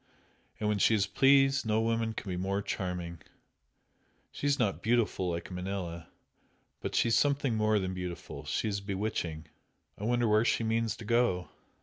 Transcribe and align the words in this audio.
And 0.59 0.67
when 0.67 0.79
she 0.79 0.95
is 0.95 1.05
pleased 1.05 1.63
no 1.63 1.79
woman 1.79 2.13
can 2.13 2.27
be 2.27 2.35
more 2.35 2.63
charming! 2.63 3.21
She 4.31 4.47
is 4.47 4.57
not 4.57 4.81
beautiful, 4.81 5.29
like 5.29 5.51
Manella 5.51 6.07
but 6.79 6.95
she 6.95 7.09
is 7.09 7.15
something 7.15 7.53
more 7.53 7.77
than 7.77 7.93
beautiful 7.93 8.43
she 8.45 8.67
is 8.67 8.81
bewitching! 8.81 9.45
I 9.99 10.05
wonder 10.05 10.27
where 10.27 10.43
she 10.43 10.63
means 10.63 10.95
to 10.97 11.05
go!" 11.05 11.49